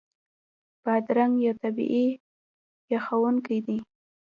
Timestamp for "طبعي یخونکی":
1.61-3.57